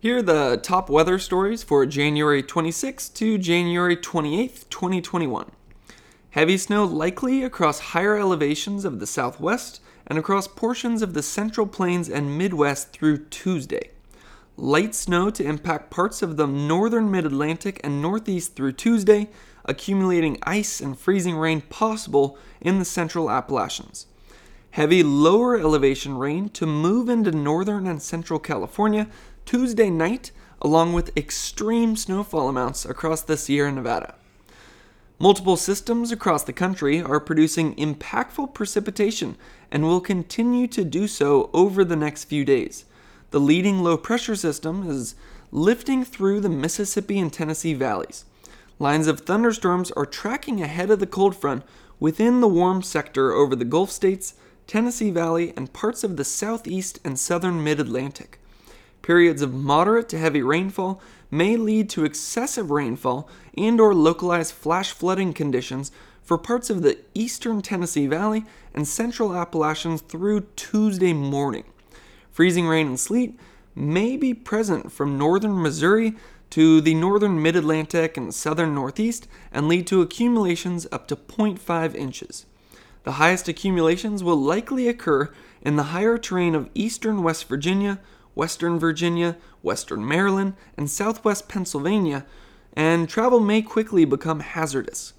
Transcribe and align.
Here 0.00 0.18
are 0.18 0.22
the 0.22 0.60
top 0.62 0.88
weather 0.88 1.18
stories 1.18 1.64
for 1.64 1.84
January 1.84 2.40
26th 2.40 3.12
to 3.14 3.36
January 3.36 3.96
28th, 3.96 4.68
2021. 4.70 5.50
Heavy 6.30 6.56
snow 6.56 6.84
likely 6.84 7.42
across 7.42 7.80
higher 7.80 8.16
elevations 8.16 8.84
of 8.84 9.00
the 9.00 9.08
southwest 9.08 9.80
and 10.06 10.16
across 10.16 10.46
portions 10.46 11.02
of 11.02 11.14
the 11.14 11.22
central 11.24 11.66
plains 11.66 12.08
and 12.08 12.38
midwest 12.38 12.92
through 12.92 13.24
Tuesday. 13.24 13.90
Light 14.56 14.94
snow 14.94 15.30
to 15.30 15.44
impact 15.44 15.90
parts 15.90 16.22
of 16.22 16.36
the 16.36 16.46
northern 16.46 17.10
mid 17.10 17.26
Atlantic 17.26 17.80
and 17.82 18.00
northeast 18.00 18.54
through 18.54 18.74
Tuesday, 18.74 19.28
accumulating 19.64 20.38
ice 20.44 20.80
and 20.80 20.96
freezing 20.96 21.34
rain 21.34 21.60
possible 21.60 22.38
in 22.60 22.78
the 22.78 22.84
central 22.84 23.28
Appalachians. 23.28 24.06
Heavy 24.72 25.02
lower 25.02 25.58
elevation 25.58 26.16
rain 26.16 26.50
to 26.50 26.66
move 26.66 27.08
into 27.08 27.32
northern 27.32 27.86
and 27.86 28.00
central 28.00 28.38
California 28.38 29.08
Tuesday 29.48 29.88
night, 29.88 30.30
along 30.60 30.92
with 30.92 31.16
extreme 31.16 31.96
snowfall 31.96 32.50
amounts 32.50 32.84
across 32.84 33.22
the 33.22 33.34
Sierra 33.38 33.72
Nevada. 33.72 34.14
Multiple 35.18 35.56
systems 35.56 36.12
across 36.12 36.44
the 36.44 36.52
country 36.52 37.00
are 37.00 37.18
producing 37.18 37.74
impactful 37.76 38.52
precipitation 38.52 39.38
and 39.70 39.84
will 39.84 40.02
continue 40.02 40.66
to 40.66 40.84
do 40.84 41.08
so 41.08 41.48
over 41.54 41.82
the 41.82 41.96
next 41.96 42.24
few 42.24 42.44
days. 42.44 42.84
The 43.30 43.40
leading 43.40 43.82
low 43.82 43.96
pressure 43.96 44.36
system 44.36 44.86
is 44.86 45.14
lifting 45.50 46.04
through 46.04 46.40
the 46.40 46.50
Mississippi 46.50 47.18
and 47.18 47.32
Tennessee 47.32 47.72
valleys. 47.72 48.26
Lines 48.78 49.06
of 49.06 49.20
thunderstorms 49.20 49.90
are 49.92 50.04
tracking 50.04 50.60
ahead 50.60 50.90
of 50.90 51.00
the 51.00 51.06
cold 51.06 51.34
front 51.34 51.62
within 51.98 52.42
the 52.42 52.48
warm 52.48 52.82
sector 52.82 53.32
over 53.32 53.56
the 53.56 53.64
Gulf 53.64 53.90
states, 53.90 54.34
Tennessee 54.66 55.10
Valley, 55.10 55.54
and 55.56 55.72
parts 55.72 56.04
of 56.04 56.18
the 56.18 56.24
southeast 56.24 56.98
and 57.02 57.18
southern 57.18 57.64
mid 57.64 57.80
Atlantic. 57.80 58.38
Periods 59.08 59.40
of 59.40 59.54
moderate 59.54 60.06
to 60.10 60.18
heavy 60.18 60.42
rainfall 60.42 61.00
may 61.30 61.56
lead 61.56 61.88
to 61.88 62.04
excessive 62.04 62.70
rainfall 62.70 63.26
and 63.56 63.80
or 63.80 63.94
localized 63.94 64.52
flash 64.52 64.92
flooding 64.92 65.32
conditions 65.32 65.90
for 66.22 66.36
parts 66.36 66.68
of 66.68 66.82
the 66.82 66.98
eastern 67.14 67.62
Tennessee 67.62 68.06
Valley 68.06 68.44
and 68.74 68.86
central 68.86 69.34
Appalachians 69.34 70.02
through 70.02 70.42
Tuesday 70.56 71.14
morning. 71.14 71.64
Freezing 72.30 72.66
rain 72.68 72.86
and 72.86 73.00
sleet 73.00 73.40
may 73.74 74.18
be 74.18 74.34
present 74.34 74.92
from 74.92 75.16
northern 75.16 75.62
Missouri 75.62 76.14
to 76.50 76.82
the 76.82 76.92
northern 76.92 77.40
mid 77.40 77.56
Atlantic 77.56 78.18
and 78.18 78.34
southern 78.34 78.74
Northeast 78.74 79.26
and 79.50 79.68
lead 79.68 79.86
to 79.86 80.02
accumulations 80.02 80.86
up 80.92 81.08
to 81.08 81.16
0.5 81.16 81.94
inches. 81.94 82.44
The 83.04 83.12
highest 83.12 83.48
accumulations 83.48 84.22
will 84.22 84.36
likely 84.36 84.86
occur 84.86 85.32
in 85.62 85.76
the 85.76 85.94
higher 85.94 86.18
terrain 86.18 86.54
of 86.54 86.68
eastern 86.74 87.22
West 87.22 87.48
Virginia, 87.48 88.00
western 88.38 88.78
Virginia, 88.78 89.36
western 89.62 90.06
Maryland, 90.06 90.54
and 90.76 90.88
southwest 90.88 91.48
Pennsylvania, 91.48 92.24
and 92.72 93.08
travel 93.08 93.40
may 93.40 93.60
quickly 93.60 94.04
become 94.04 94.38
hazardous. 94.38 95.12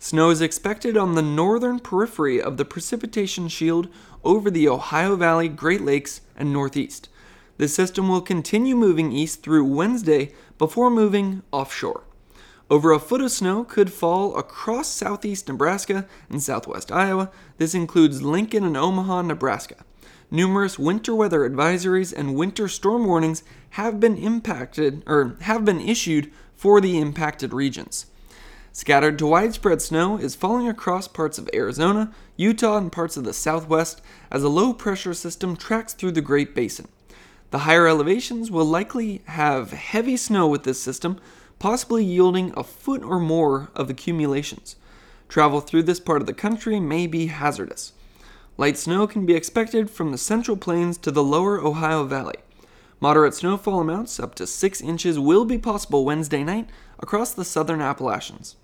Snow 0.00 0.30
is 0.30 0.40
expected 0.40 0.96
on 0.96 1.14
the 1.14 1.22
northern 1.22 1.78
periphery 1.78 2.42
of 2.42 2.56
the 2.56 2.64
precipitation 2.64 3.46
shield 3.46 3.86
over 4.24 4.50
the 4.50 4.68
Ohio 4.68 5.14
Valley, 5.14 5.48
Great 5.48 5.82
Lakes, 5.82 6.20
and 6.36 6.52
Northeast. 6.52 7.08
The 7.58 7.68
system 7.68 8.08
will 8.08 8.20
continue 8.20 8.74
moving 8.74 9.12
east 9.12 9.44
through 9.44 9.72
Wednesday 9.72 10.32
before 10.58 10.90
moving 10.90 11.44
offshore. 11.52 12.02
Over 12.68 12.90
a 12.90 12.98
foot 12.98 13.20
of 13.20 13.30
snow 13.30 13.62
could 13.62 13.92
fall 13.92 14.36
across 14.36 14.88
southeast 14.88 15.46
Nebraska 15.46 16.08
and 16.28 16.42
southwest 16.42 16.90
Iowa. 16.90 17.30
This 17.58 17.72
includes 17.72 18.20
Lincoln 18.20 18.64
and 18.64 18.76
Omaha, 18.76 19.22
Nebraska 19.22 19.76
numerous 20.30 20.78
winter 20.78 21.14
weather 21.14 21.48
advisories 21.48 22.12
and 22.12 22.34
winter 22.34 22.68
storm 22.68 23.06
warnings 23.06 23.42
have 23.70 24.00
been 24.00 24.16
impacted 24.16 25.02
or 25.06 25.36
have 25.42 25.64
been 25.64 25.80
issued 25.80 26.30
for 26.54 26.80
the 26.80 26.98
impacted 26.98 27.52
regions. 27.52 28.06
Scattered 28.72 29.18
to 29.20 29.26
widespread 29.26 29.80
snow 29.80 30.16
is 30.16 30.34
falling 30.34 30.68
across 30.68 31.06
parts 31.06 31.38
of 31.38 31.48
Arizona, 31.54 32.12
Utah, 32.36 32.76
and 32.76 32.90
parts 32.90 33.16
of 33.16 33.22
the 33.22 33.32
southwest 33.32 34.02
as 34.32 34.42
a 34.42 34.48
low 34.48 34.72
pressure 34.72 35.14
system 35.14 35.56
tracks 35.56 35.92
through 35.92 36.10
the 36.10 36.20
Great 36.20 36.56
Basin. 36.56 36.88
The 37.52 37.60
higher 37.60 37.86
elevations 37.86 38.50
will 38.50 38.64
likely 38.64 39.22
have 39.26 39.70
heavy 39.70 40.16
snow 40.16 40.48
with 40.48 40.64
this 40.64 40.80
system, 40.80 41.20
possibly 41.60 42.04
yielding 42.04 42.52
a 42.56 42.64
foot 42.64 43.04
or 43.04 43.20
more 43.20 43.70
of 43.76 43.88
accumulations. 43.88 44.74
Travel 45.28 45.60
through 45.60 45.84
this 45.84 46.00
part 46.00 46.20
of 46.20 46.26
the 46.26 46.34
country 46.34 46.80
may 46.80 47.06
be 47.06 47.26
hazardous. 47.26 47.92
Light 48.56 48.78
snow 48.78 49.08
can 49.08 49.26
be 49.26 49.34
expected 49.34 49.90
from 49.90 50.12
the 50.12 50.18
central 50.18 50.56
plains 50.56 50.96
to 50.98 51.10
the 51.10 51.24
lower 51.24 51.60
Ohio 51.60 52.04
Valley. 52.04 52.36
Moderate 53.00 53.34
snowfall 53.34 53.80
amounts, 53.80 54.20
up 54.20 54.36
to 54.36 54.46
6 54.46 54.80
inches, 54.80 55.18
will 55.18 55.44
be 55.44 55.58
possible 55.58 56.04
Wednesday 56.04 56.44
night 56.44 56.70
across 57.00 57.32
the 57.32 57.44
southern 57.44 57.80
Appalachians. 57.80 58.54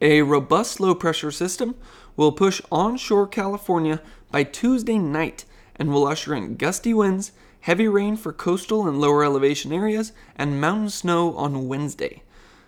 A 0.00 0.22
robust 0.22 0.78
low 0.78 0.94
pressure 0.94 1.32
system 1.32 1.74
will 2.16 2.30
push 2.30 2.60
onshore 2.70 3.26
California 3.26 4.00
by 4.30 4.44
Tuesday 4.44 4.98
night 4.98 5.44
and 5.74 5.92
will 5.92 6.06
usher 6.06 6.32
in 6.32 6.54
gusty 6.54 6.94
winds, 6.94 7.32
heavy 7.62 7.88
rain 7.88 8.16
for 8.16 8.32
coastal 8.32 8.86
and 8.86 9.00
lower 9.00 9.24
elevation 9.24 9.72
areas, 9.72 10.12
and 10.36 10.60
mountain 10.60 10.90
snow 10.90 11.34
on 11.36 11.66
Wednesday. 11.66 12.22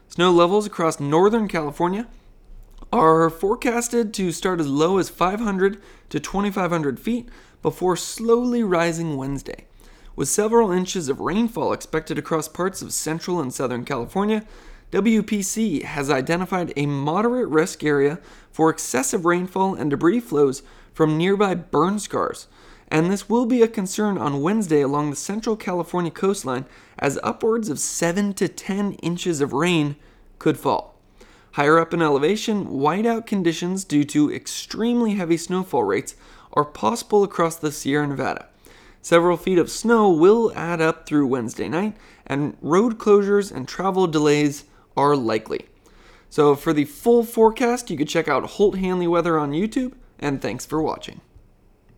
Snow 0.09 0.33
levels 0.33 0.67
across 0.67 0.99
northern 0.99 1.47
California 1.47 2.09
are 2.93 3.29
forecasted 3.31 4.15
to 4.15 4.33
start 4.33 4.61
as 4.61 4.67
low 4.67 4.99
as 4.99 5.09
500 5.09 5.81
to 6.11 6.21
2,500 6.21 6.99
feet 6.99 7.29
before 7.63 7.97
slowly 7.97 8.63
rising 8.63 9.17
Wednesday. 9.17 9.67
With 10.17 10.29
several 10.29 10.73
inches 10.73 11.09
of 11.09 11.21
rainfall 11.21 11.73
expected 11.73 12.19
across 12.19 12.49
parts 12.49 12.83
of 12.83 12.93
central 12.93 13.41
and 13.41 13.55
southern 13.55 13.85
California, 13.85 14.45
WPC 14.91 15.83
has 15.83 16.11
identified 16.11 16.73
a 16.77 16.87
moderate 16.87 17.49
risk 17.49 17.85
area 17.85 18.19
for 18.51 18.71
excessive 18.71 19.25
rainfall 19.25 19.75
and 19.75 19.91
debris 19.91 20.21
flows 20.21 20.63
from 20.95 21.19
nearby 21.19 21.55
burn 21.55 21.99
scars, 21.99 22.49
and 22.89 23.11
this 23.11 23.29
will 23.29 23.47
be 23.47 23.63
a 23.63 23.69
concern 23.69 24.17
on 24.19 24.41
Wednesday 24.41 24.81
along 24.81 25.11
the 25.11 25.17
central 25.17 25.57
California 25.57 26.11
coastline 26.11 26.65
as 26.99 27.19
upwards 27.23 27.69
of 27.69 27.79
7 27.79 28.33
to 28.35 28.49
10 28.49 28.95
inches 28.95 29.41
of 29.41 29.53
rain 29.53 29.95
could 30.39 30.59
fall. 30.59 30.98
Higher 31.59 31.81
up 31.81 31.93
in 31.93 32.01
elevation, 32.01 32.67
whiteout 32.67 33.27
conditions 33.27 33.83
due 33.83 34.05
to 34.05 34.33
extremely 34.33 35.17
heavy 35.17 35.37
snowfall 35.37 35.83
rates 35.83 36.15
are 36.53 36.65
possible 36.65 37.25
across 37.25 37.57
the 37.57 37.73
Sierra 37.73 38.07
Nevada. 38.07 38.47
Several 39.03 39.37
feet 39.37 39.59
of 39.59 39.69
snow 39.69 40.09
will 40.09 40.53
add 40.55 40.81
up 40.81 41.05
through 41.05 41.27
Wednesday 41.27 41.69
night, 41.69 41.97
and 42.25 42.57
road 42.63 42.99
closures 42.99 43.51
and 43.51 43.67
travel 43.67 44.07
delays 44.07 44.67
are 44.97 45.17
likely. 45.17 45.67
So, 46.31 46.55
for 46.55 46.73
the 46.73 46.85
full 46.85 47.25
forecast, 47.25 47.91
you 47.91 47.97
can 47.97 48.07
check 48.07 48.29
out 48.29 48.51
Holt 48.51 48.79
Hanley 48.79 49.09
Weather 49.09 49.37
on 49.37 49.51
YouTube, 49.51 49.95
and 50.21 50.41
thanks 50.41 50.65
for 50.65 50.81
watching. 50.81 51.21